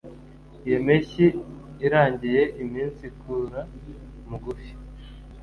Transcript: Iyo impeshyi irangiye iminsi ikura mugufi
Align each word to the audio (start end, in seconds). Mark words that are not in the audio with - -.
Iyo 0.65 0.75
impeshyi 0.79 1.25
irangiye 1.85 2.41
iminsi 2.63 3.01
ikura 3.11 3.59
mugufi 4.29 4.71